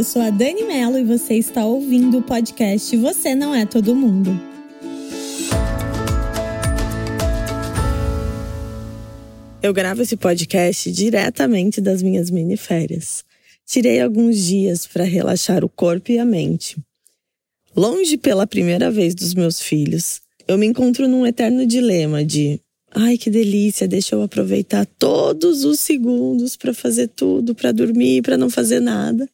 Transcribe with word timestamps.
eu 0.00 0.04
sou 0.04 0.22
a 0.22 0.30
Dani 0.30 0.64
Mello 0.64 0.98
e 0.98 1.04
você 1.04 1.34
está 1.34 1.62
ouvindo 1.66 2.16
o 2.16 2.22
podcast 2.22 2.96
Você 2.96 3.34
Não 3.34 3.54
É 3.54 3.66
Todo 3.66 3.94
Mundo. 3.94 4.30
Eu 9.62 9.74
gravo 9.74 10.00
esse 10.00 10.16
podcast 10.16 10.90
diretamente 10.90 11.82
das 11.82 12.02
minhas 12.02 12.30
mini 12.30 12.56
férias. 12.56 13.22
Tirei 13.66 14.00
alguns 14.00 14.38
dias 14.38 14.86
para 14.86 15.04
relaxar 15.04 15.62
o 15.62 15.68
corpo 15.68 16.10
e 16.10 16.18
a 16.18 16.24
mente. 16.24 16.78
Longe 17.76 18.16
pela 18.16 18.46
primeira 18.46 18.90
vez 18.90 19.14
dos 19.14 19.34
meus 19.34 19.60
filhos, 19.60 20.22
eu 20.48 20.56
me 20.56 20.64
encontro 20.64 21.06
num 21.06 21.26
eterno 21.26 21.66
dilema 21.66 22.24
de 22.24 22.58
Ai, 22.90 23.18
que 23.18 23.28
delícia, 23.28 23.86
deixa 23.86 24.14
eu 24.14 24.22
aproveitar 24.22 24.86
todos 24.98 25.62
os 25.62 25.78
segundos 25.78 26.56
para 26.56 26.72
fazer 26.72 27.08
tudo, 27.08 27.54
para 27.54 27.70
dormir, 27.70 28.22
para 28.22 28.38
não 28.38 28.48
fazer 28.48 28.80
nada. 28.80 29.28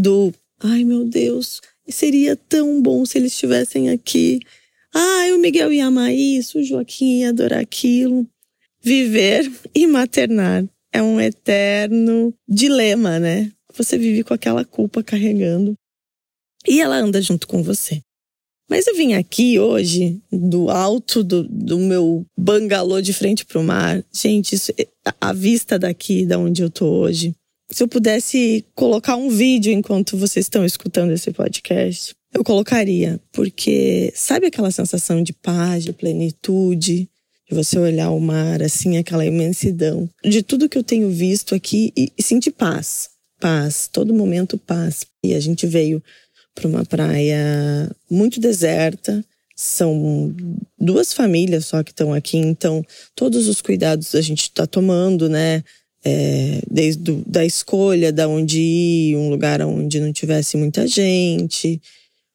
Do, 0.00 0.32
ai 0.60 0.84
meu 0.84 1.04
Deus, 1.04 1.60
seria 1.88 2.36
tão 2.36 2.80
bom 2.80 3.04
se 3.04 3.18
eles 3.18 3.32
estivessem 3.32 3.90
aqui. 3.90 4.38
Ai, 4.94 5.32
o 5.32 5.38
Miguel 5.38 5.72
ia 5.72 5.86
amar 5.86 6.14
isso, 6.14 6.58
o 6.58 6.62
Joaquim 6.62 7.20
ia 7.20 7.30
adorar 7.30 7.60
aquilo. 7.60 8.26
Viver 8.80 9.50
e 9.74 9.86
maternar 9.88 10.64
é 10.92 11.02
um 11.02 11.20
eterno 11.20 12.32
dilema, 12.48 13.18
né? 13.18 13.52
Você 13.74 13.98
vive 13.98 14.22
com 14.22 14.32
aquela 14.32 14.64
culpa 14.64 15.02
carregando 15.02 15.74
e 16.66 16.80
ela 16.80 16.96
anda 16.96 17.20
junto 17.20 17.48
com 17.48 17.62
você. 17.62 18.00
Mas 18.70 18.86
eu 18.86 18.94
vim 18.94 19.14
aqui 19.14 19.58
hoje, 19.58 20.20
do 20.30 20.70
alto 20.70 21.24
do, 21.24 21.42
do 21.42 21.78
meu 21.78 22.24
bangalô 22.36 23.00
de 23.00 23.12
frente 23.14 23.44
para 23.44 23.58
o 23.58 23.64
mar. 23.64 24.04
Gente, 24.12 24.54
isso, 24.54 24.72
a 25.20 25.32
vista 25.32 25.78
daqui, 25.78 26.26
da 26.26 26.38
onde 26.38 26.62
eu 26.62 26.70
tô 26.70 26.86
hoje. 26.86 27.34
Se 27.70 27.82
eu 27.82 27.88
pudesse 27.88 28.64
colocar 28.74 29.16
um 29.16 29.28
vídeo 29.28 29.72
enquanto 29.72 30.16
vocês 30.16 30.46
estão 30.46 30.64
escutando 30.64 31.12
esse 31.12 31.30
podcast, 31.32 32.14
eu 32.32 32.42
colocaria. 32.42 33.20
Porque 33.30 34.10
sabe 34.14 34.46
aquela 34.46 34.70
sensação 34.70 35.22
de 35.22 35.34
paz, 35.34 35.84
de 35.84 35.92
plenitude, 35.92 37.08
de 37.48 37.54
você 37.54 37.78
olhar 37.78 38.10
o 38.10 38.20
mar, 38.20 38.62
assim, 38.62 38.96
aquela 38.96 39.24
imensidão, 39.24 40.08
de 40.24 40.42
tudo 40.42 40.68
que 40.68 40.78
eu 40.78 40.82
tenho 40.82 41.10
visto 41.10 41.54
aqui 41.54 41.92
e, 41.96 42.10
e 42.16 42.22
sentir 42.22 42.52
paz. 42.52 43.10
Paz, 43.38 43.88
todo 43.92 44.14
momento 44.14 44.58
paz. 44.58 45.04
E 45.22 45.34
a 45.34 45.40
gente 45.40 45.66
veio 45.66 46.02
para 46.54 46.68
uma 46.68 46.84
praia 46.84 47.90
muito 48.10 48.40
deserta. 48.40 49.22
São 49.54 50.34
duas 50.78 51.12
famílias 51.12 51.66
só 51.66 51.82
que 51.82 51.90
estão 51.90 52.14
aqui, 52.14 52.36
então 52.36 52.84
todos 53.14 53.48
os 53.48 53.60
cuidados 53.60 54.14
a 54.14 54.20
gente 54.20 54.42
está 54.42 54.66
tomando, 54.66 55.28
né? 55.28 55.64
É, 56.10 56.62
desde 56.70 57.02
do, 57.02 57.22
da 57.26 57.44
escolha 57.44 58.10
da 58.10 58.26
onde 58.26 58.58
ir, 58.58 59.16
um 59.16 59.28
lugar 59.28 59.60
onde 59.60 60.00
não 60.00 60.10
tivesse 60.10 60.56
muita 60.56 60.86
gente, 60.86 61.80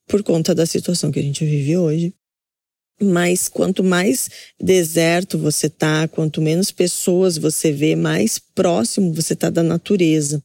por 0.08 0.22
conta 0.22 0.54
da 0.54 0.66
situação 0.66 1.12
que 1.12 1.20
a 1.20 1.24
gente 1.24 1.44
vive 1.44 1.76
hoje. 1.76 2.14
Mas 3.02 3.50
quanto 3.50 3.84
mais 3.84 4.30
deserto 4.62 5.40
você 5.40 5.68
tá, 5.68 6.08
quanto 6.08 6.40
menos 6.40 6.70
pessoas 6.72 7.36
você 7.36 7.72
vê, 7.72 7.96
mais 7.96 8.38
próximo 8.38 9.12
você 9.12 9.36
tá 9.36 9.50
da 9.50 9.64
natureza. 9.64 10.42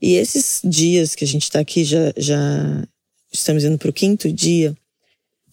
E 0.00 0.14
esses 0.14 0.62
dias 0.64 1.14
que 1.14 1.24
a 1.24 1.28
gente 1.28 1.42
está 1.42 1.60
aqui 1.60 1.84
já, 1.84 2.12
já 2.16 2.88
estamos 3.30 3.62
indo 3.62 3.76
para 3.76 3.90
o 3.90 3.92
quinto 3.92 4.32
dia, 4.32 4.74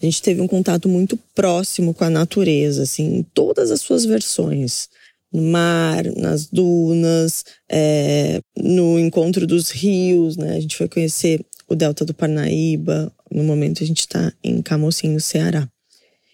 a 0.02 0.06
gente 0.06 0.22
teve 0.22 0.40
um 0.40 0.48
contato 0.48 0.88
muito 0.88 1.20
próximo 1.36 1.94
com 1.94 2.06
a 2.06 2.10
natureza, 2.10 2.84
assim, 2.84 3.18
em 3.18 3.24
todas 3.24 3.70
as 3.70 3.82
suas 3.82 4.06
versões. 4.06 4.88
No 5.32 5.42
mar, 5.42 6.06
nas 6.16 6.48
dunas, 6.48 7.44
é, 7.70 8.42
no 8.58 8.98
encontro 8.98 9.46
dos 9.46 9.70
rios, 9.70 10.38
né? 10.38 10.56
A 10.56 10.60
gente 10.60 10.76
foi 10.76 10.88
conhecer 10.88 11.46
o 11.68 11.76
Delta 11.76 12.06
do 12.06 12.14
Parnaíba. 12.14 13.12
No 13.30 13.44
momento 13.44 13.84
a 13.84 13.88
gente 13.88 14.00
está 14.00 14.32
em 14.44 14.62
Camocim, 14.62 15.10
no 15.10 15.20
Ceará. 15.20 15.70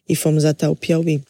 E 0.08 0.16
fomos 0.16 0.46
até 0.46 0.68
o 0.70 0.76
Piauí. 0.76 1.22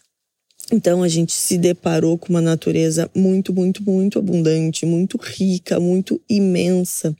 Então 0.72 1.02
a 1.02 1.08
gente 1.08 1.32
se 1.32 1.58
deparou 1.58 2.16
com 2.16 2.30
uma 2.30 2.40
natureza 2.40 3.10
muito, 3.14 3.52
muito, 3.52 3.82
muito 3.82 4.18
abundante, 4.18 4.86
muito 4.86 5.18
rica, 5.18 5.78
muito 5.78 6.20
imensa. 6.28 7.14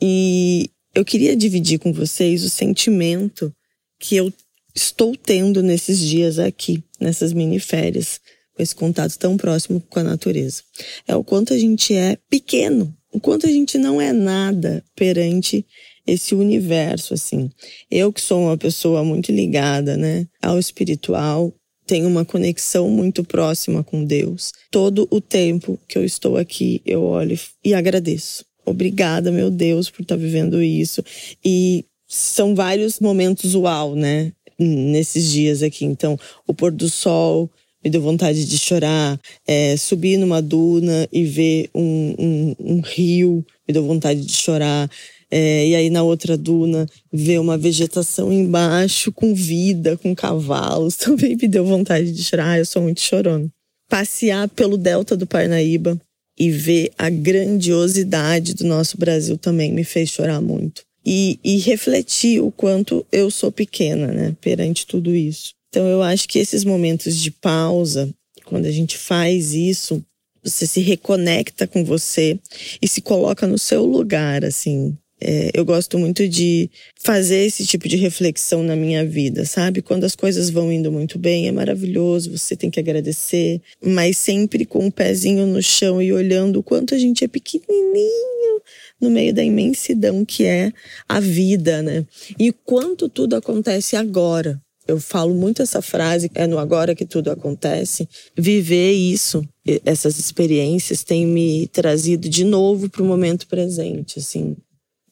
E 0.00 0.70
eu 0.94 1.04
queria 1.04 1.36
dividir 1.36 1.78
com 1.78 1.92
vocês 1.92 2.44
o 2.44 2.50
sentimento 2.50 3.52
que 3.98 4.16
eu 4.16 4.32
estou 4.74 5.16
tendo 5.16 5.62
nesses 5.62 5.98
dias 5.98 6.38
aqui, 6.38 6.82
nessas 7.00 7.32
mini 7.32 7.58
férias, 7.58 8.20
esse 8.58 8.74
contato 8.74 9.18
tão 9.18 9.36
próximo 9.36 9.80
com 9.88 10.00
a 10.00 10.04
natureza. 10.04 10.62
É 11.06 11.14
o 11.16 11.24
quanto 11.24 11.52
a 11.52 11.58
gente 11.58 11.94
é 11.94 12.18
pequeno, 12.28 12.94
o 13.12 13.20
quanto 13.20 13.46
a 13.46 13.50
gente 13.50 13.78
não 13.78 14.00
é 14.00 14.12
nada 14.12 14.82
perante 14.94 15.66
esse 16.06 16.34
universo, 16.34 17.14
assim. 17.14 17.50
Eu 17.90 18.12
que 18.12 18.20
sou 18.20 18.42
uma 18.42 18.56
pessoa 18.56 19.04
muito 19.04 19.32
ligada, 19.32 19.96
né, 19.96 20.26
ao 20.42 20.58
espiritual, 20.58 21.52
tenho 21.86 22.08
uma 22.08 22.24
conexão 22.24 22.88
muito 22.88 23.22
próxima 23.24 23.82
com 23.82 24.04
Deus. 24.04 24.52
Todo 24.70 25.06
o 25.10 25.20
tempo 25.20 25.78
que 25.88 25.98
eu 25.98 26.04
estou 26.04 26.36
aqui, 26.36 26.80
eu 26.84 27.02
olho 27.02 27.38
e 27.64 27.74
agradeço. 27.74 28.44
Obrigada, 28.64 29.30
meu 29.30 29.50
Deus, 29.50 29.90
por 29.90 30.02
estar 30.02 30.16
tá 30.16 30.20
vivendo 30.20 30.62
isso. 30.62 31.04
E 31.44 31.84
são 32.08 32.54
vários 32.54 33.00
momentos 33.00 33.54
uau, 33.54 33.94
né? 33.94 34.32
Nesses 34.58 35.30
dias 35.30 35.62
aqui. 35.62 35.84
Então, 35.84 36.18
o 36.46 36.54
pôr 36.54 36.72
do 36.72 36.88
sol 36.88 37.50
me 37.84 37.90
deu 37.90 38.00
vontade 38.00 38.44
de 38.44 38.58
chorar. 38.58 39.20
É, 39.46 39.76
subir 39.76 40.16
numa 40.16 40.40
duna 40.40 41.06
e 41.12 41.24
ver 41.24 41.68
um, 41.74 42.14
um, 42.18 42.56
um 42.58 42.80
rio 42.80 43.44
me 43.68 43.74
deu 43.74 43.84
vontade 43.84 44.20
de 44.24 44.32
chorar. 44.32 44.90
É, 45.30 45.66
e 45.66 45.74
aí 45.74 45.90
na 45.90 46.02
outra 46.02 46.36
duna 46.36 46.86
ver 47.12 47.40
uma 47.40 47.58
vegetação 47.58 48.32
embaixo 48.32 49.10
com 49.10 49.34
vida, 49.34 49.96
com 49.96 50.14
cavalos, 50.14 50.96
também 50.96 51.36
me 51.36 51.48
deu 51.48 51.64
vontade 51.64 52.12
de 52.12 52.22
chorar. 52.22 52.58
Eu 52.58 52.64
sou 52.64 52.82
muito 52.82 53.00
chorona. 53.00 53.48
Passear 53.88 54.48
pelo 54.48 54.78
delta 54.78 55.16
do 55.16 55.26
Parnaíba 55.26 56.00
e 56.38 56.50
ver 56.50 56.90
a 56.98 57.10
grandiosidade 57.10 58.54
do 58.54 58.64
nosso 58.64 58.96
Brasil 58.98 59.36
também 59.38 59.72
me 59.72 59.84
fez 59.84 60.10
chorar 60.10 60.40
muito. 60.40 60.82
E, 61.06 61.38
e 61.44 61.58
refletir 61.58 62.40
o 62.40 62.50
quanto 62.50 63.04
eu 63.12 63.30
sou 63.30 63.52
pequena, 63.52 64.06
né, 64.06 64.36
perante 64.40 64.86
tudo 64.86 65.14
isso. 65.14 65.52
Então 65.74 65.88
eu 65.88 66.04
acho 66.04 66.28
que 66.28 66.38
esses 66.38 66.64
momentos 66.64 67.16
de 67.16 67.32
pausa, 67.32 68.08
quando 68.44 68.66
a 68.66 68.70
gente 68.70 68.96
faz 68.96 69.54
isso, 69.54 70.00
você 70.40 70.68
se 70.68 70.80
reconecta 70.80 71.66
com 71.66 71.84
você 71.84 72.38
e 72.80 72.86
se 72.86 73.00
coloca 73.00 73.44
no 73.44 73.58
seu 73.58 73.84
lugar, 73.84 74.44
assim, 74.44 74.96
é, 75.20 75.50
eu 75.52 75.64
gosto 75.64 75.98
muito 75.98 76.28
de 76.28 76.70
fazer 77.02 77.46
esse 77.46 77.66
tipo 77.66 77.88
de 77.88 77.96
reflexão 77.96 78.62
na 78.62 78.76
minha 78.76 79.04
vida, 79.04 79.44
sabe? 79.44 79.82
Quando 79.82 80.04
as 80.04 80.14
coisas 80.14 80.48
vão 80.48 80.70
indo 80.70 80.92
muito 80.92 81.18
bem, 81.18 81.48
é 81.48 81.52
maravilhoso, 81.52 82.38
você 82.38 82.54
tem 82.54 82.70
que 82.70 82.78
agradecer, 82.78 83.60
mas 83.84 84.16
sempre 84.16 84.64
com 84.64 84.78
o 84.78 84.84
um 84.84 84.90
pezinho 84.92 85.44
no 85.44 85.60
chão 85.60 86.00
e 86.00 86.12
olhando 86.12 86.60
o 86.60 86.62
quanto 86.62 86.94
a 86.94 86.98
gente 86.98 87.24
é 87.24 87.26
pequenininho 87.26 88.62
no 89.00 89.10
meio 89.10 89.34
da 89.34 89.42
imensidão 89.42 90.24
que 90.24 90.44
é 90.44 90.72
a 91.08 91.18
vida, 91.18 91.82
né? 91.82 92.06
E 92.38 92.52
quanto 92.52 93.08
tudo 93.08 93.34
acontece 93.34 93.96
agora. 93.96 94.62
Eu 94.86 95.00
falo 95.00 95.34
muito 95.34 95.62
essa 95.62 95.80
frase, 95.80 96.30
é 96.34 96.46
no 96.46 96.58
agora 96.58 96.94
que 96.94 97.06
tudo 97.06 97.30
acontece. 97.30 98.08
Viver 98.36 98.92
isso, 98.92 99.42
essas 99.84 100.18
experiências, 100.18 101.02
tem 101.02 101.26
me 101.26 101.66
trazido 101.68 102.28
de 102.28 102.44
novo 102.44 102.88
para 102.90 103.02
o 103.02 103.06
momento 103.06 103.46
presente, 103.46 104.18
assim 104.18 104.56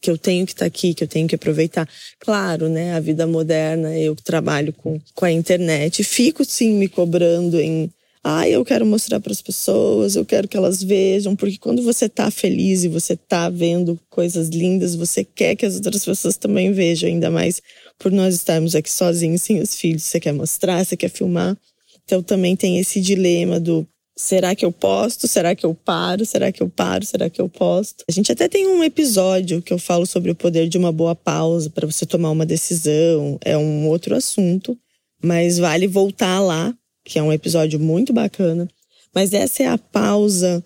que 0.03 0.11
eu 0.11 0.19
tenho 0.19 0.45
que 0.45 0.53
estar 0.53 0.65
tá 0.65 0.67
aqui, 0.67 0.93
que 0.93 1.05
eu 1.05 1.09
tenho 1.09 1.29
que 1.29 1.37
aproveitar. 1.37 1.89
Claro, 2.19 2.69
né? 2.69 2.95
A 2.95 3.01
vida 3.01 3.25
moderna, 3.25 3.97
eu 3.97 4.17
trabalho 4.17 4.73
com, 4.73 5.01
com 5.15 5.25
a 5.25 5.31
internet, 5.31 6.03
fico 6.03 6.45
sim 6.45 6.75
me 6.75 6.89
cobrando 6.89 7.61
em 7.61 7.89
ah, 8.25 8.49
eu 8.49 8.65
quero 8.65 8.87
mostrar 8.87 9.19
para 9.19 9.33
as 9.33 9.43
pessoas, 9.43 10.15
eu 10.15 10.25
quero 10.25 10.47
que 10.47 10.57
elas 10.57 10.81
vejam, 10.83 11.35
porque 11.35 11.59
quando 11.59 11.83
você 11.83 12.09
tá 12.09 12.31
feliz 12.31 12.85
e 12.85 12.89
você 12.89 13.17
tá 13.17 13.49
vendo 13.49 13.99
coisas 14.09 14.49
lindas, 14.49 14.95
você 14.95 15.25
quer 15.25 15.57
que 15.57 15.67
as 15.67 15.75
outras 15.75 16.05
pessoas 16.05 16.37
também 16.37 16.73
vejam, 16.73 17.09
ainda 17.09 17.31
mais 17.31 17.61
por 17.99 18.13
nós 18.13 18.35
estarmos 18.35 18.77
aqui 18.77 18.91
sozinhos, 18.91 19.43
sem 19.43 19.61
os 19.61 19.75
filhos, 19.75 20.05
você 20.05 20.21
quer 20.21 20.33
mostrar, 20.33 20.85
você 20.85 20.97
quer 20.97 21.09
filmar. 21.09 21.57
Então 22.05 22.23
também 22.23 22.55
tem 22.55 22.79
esse 22.79 23.01
dilema 23.01 23.59
do 23.59 23.87
Será 24.17 24.55
que 24.55 24.65
eu 24.65 24.71
posto? 24.71 25.27
Será 25.27 25.55
que 25.55 25.65
eu 25.65 25.75
paro? 25.75 26.27
Será 26.27 26.53
que 26.53 26.63
eu 26.63 26.69
paro? 26.69 27.05
Será 27.05 27.31
que 27.31 27.41
eu 27.41 27.49
posto? 27.49 28.05
A 28.09 28.13
gente 28.13 28.31
até 28.31 28.47
tem 28.47 28.69
um 28.69 28.85
episódio 28.85 29.63
que 29.63 29.73
eu 29.73 29.79
falo 29.79 30.05
sobre 30.07 30.31
o 30.31 30.35
poder 30.35 30.69
de 30.69 30.77
uma 30.77 30.93
boa 30.93 31.15
pausa 31.15 31.71
para 31.71 31.87
você 31.87 32.05
tomar 32.05 32.31
uma 32.31 32.45
decisão. 32.45 33.39
É 33.43 33.57
um 33.57 33.89
outro 33.89 34.15
assunto, 34.15 34.79
mas 35.23 35.59
vale 35.59 35.87
voltar 35.87 36.41
lá, 36.41 36.75
que 37.05 37.19
é 37.19 37.23
um 37.23 37.33
episódio 37.33 37.79
muito 37.79 38.13
bacana. 38.13 38.69
Mas 39.15 39.33
essa 39.33 39.63
é 39.63 39.67
a 39.67 39.79
pausa 39.79 40.65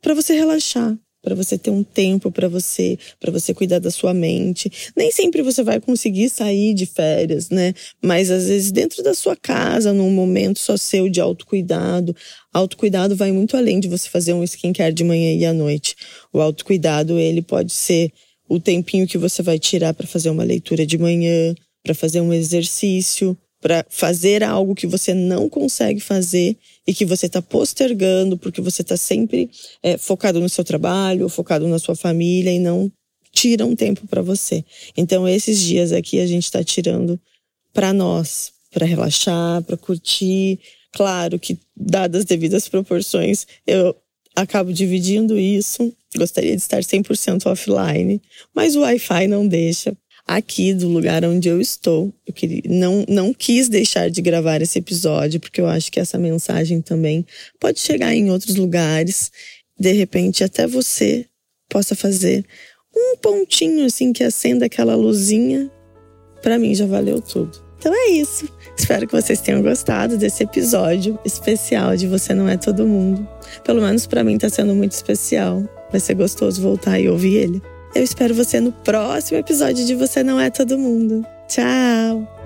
para 0.00 0.14
você 0.14 0.34
relaxar, 0.34 0.96
para 1.22 1.34
você 1.34 1.58
ter 1.58 1.70
um 1.70 1.82
tempo 1.82 2.30
para 2.30 2.48
você, 2.48 2.98
para 3.18 3.32
você 3.32 3.52
cuidar 3.52 3.80
da 3.80 3.90
sua 3.90 4.14
mente. 4.14 4.70
Nem 4.96 5.10
sempre 5.10 5.42
você 5.42 5.62
vai 5.62 5.80
conseguir 5.80 6.28
sair 6.28 6.74
de 6.74 6.86
férias, 6.86 7.50
né? 7.50 7.74
Mas 8.02 8.30
às 8.30 8.46
vezes 8.46 8.70
dentro 8.70 9.02
da 9.02 9.14
sua 9.14 9.36
casa, 9.36 9.92
num 9.92 10.10
momento 10.10 10.58
só 10.58 10.76
seu 10.76 11.08
de 11.08 11.20
autocuidado. 11.20 12.14
Autocuidado 12.52 13.16
vai 13.16 13.32
muito 13.32 13.56
além 13.56 13.80
de 13.80 13.88
você 13.88 14.08
fazer 14.08 14.32
um 14.32 14.44
skincare 14.44 14.94
de 14.94 15.04
manhã 15.04 15.34
e 15.34 15.44
à 15.44 15.52
noite. 15.52 15.96
O 16.32 16.40
autocuidado, 16.40 17.18
ele 17.18 17.42
pode 17.42 17.72
ser 17.72 18.12
o 18.48 18.58
tempinho 18.58 19.06
que 19.06 19.18
você 19.18 19.42
vai 19.42 19.58
tirar 19.58 19.92
para 19.92 20.06
fazer 20.06 20.30
uma 20.30 20.44
leitura 20.44 20.86
de 20.86 20.96
manhã, 20.96 21.54
para 21.82 21.94
fazer 21.94 22.20
um 22.20 22.32
exercício, 22.32 23.36
para 23.60 23.84
fazer 23.88 24.42
algo 24.44 24.74
que 24.74 24.86
você 24.86 25.12
não 25.12 25.48
consegue 25.48 26.00
fazer 26.00 26.56
e 26.86 26.94
que 26.94 27.04
você 27.04 27.26
está 27.26 27.42
postergando 27.42 28.38
porque 28.38 28.60
você 28.60 28.82
está 28.82 28.96
sempre 28.96 29.50
é, 29.82 29.98
focado 29.98 30.40
no 30.40 30.48
seu 30.48 30.64
trabalho, 30.64 31.28
focado 31.28 31.66
na 31.66 31.78
sua 31.78 31.96
família 31.96 32.52
e 32.52 32.58
não 32.58 32.90
tira 33.32 33.66
um 33.66 33.74
tempo 33.74 34.06
para 34.06 34.22
você. 34.22 34.64
Então 34.96 35.28
esses 35.28 35.60
dias 35.60 35.92
aqui 35.92 36.20
a 36.20 36.26
gente 36.26 36.44
está 36.44 36.62
tirando 36.62 37.20
para 37.72 37.92
nós, 37.92 38.52
para 38.70 38.86
relaxar, 38.86 39.62
para 39.62 39.76
curtir. 39.76 40.60
Claro 40.92 41.38
que 41.38 41.58
dadas 41.76 42.20
as 42.20 42.24
devidas 42.24 42.68
proporções, 42.68 43.46
eu 43.66 43.94
acabo 44.34 44.72
dividindo 44.72 45.38
isso. 45.38 45.92
Gostaria 46.16 46.56
de 46.56 46.62
estar 46.62 46.80
100% 46.80 47.46
offline, 47.46 48.22
mas 48.54 48.74
o 48.74 48.80
Wi-Fi 48.80 49.26
não 49.26 49.46
deixa 49.46 49.96
aqui 50.28 50.74
do 50.74 50.86
lugar 50.86 51.24
onde 51.24 51.48
eu 51.48 51.58
estou. 51.58 52.12
Eu 52.26 52.34
queria, 52.34 52.60
não, 52.66 53.04
não 53.08 53.32
quis 53.32 53.66
deixar 53.70 54.10
de 54.10 54.20
gravar 54.20 54.60
esse 54.60 54.78
episódio, 54.78 55.40
porque 55.40 55.58
eu 55.58 55.66
acho 55.66 55.90
que 55.90 55.98
essa 55.98 56.18
mensagem 56.18 56.82
também 56.82 57.24
pode 57.58 57.80
chegar 57.80 58.14
em 58.14 58.30
outros 58.30 58.56
lugares. 58.56 59.32
De 59.80 59.92
repente, 59.92 60.44
até 60.44 60.66
você 60.66 61.24
possa 61.70 61.94
fazer 61.94 62.44
um 62.94 63.16
pontinho 63.16 63.86
assim 63.86 64.12
que 64.12 64.22
acenda 64.22 64.66
aquela 64.66 64.94
luzinha. 64.94 65.70
Para 66.42 66.58
mim 66.58 66.74
já 66.74 66.86
valeu 66.86 67.22
tudo. 67.22 67.66
Então 67.78 67.94
é 67.94 68.10
isso. 68.10 68.48
Espero 68.76 69.06
que 69.06 69.12
vocês 69.12 69.40
tenham 69.40 69.62
gostado 69.62 70.18
desse 70.18 70.42
episódio 70.42 71.18
especial 71.24 71.96
de 71.96 72.06
Você 72.06 72.34
Não 72.34 72.48
É 72.48 72.56
Todo 72.56 72.86
Mundo. 72.86 73.26
Pelo 73.64 73.80
menos 73.80 74.06
para 74.06 74.24
mim 74.24 74.36
tá 74.36 74.50
sendo 74.50 74.74
muito 74.74 74.92
especial. 74.92 75.62
Vai 75.90 76.00
ser 76.00 76.14
gostoso 76.14 76.60
voltar 76.60 77.00
e 77.00 77.08
ouvir 77.08 77.36
ele. 77.36 77.62
Eu 77.94 78.02
espero 78.02 78.34
você 78.34 78.60
no 78.60 78.70
próximo 78.70 79.38
episódio 79.38 79.84
de 79.84 79.94
Você 79.94 80.22
Não 80.22 80.38
É 80.38 80.50
Todo 80.50 80.78
Mundo. 80.78 81.26
Tchau! 81.48 82.37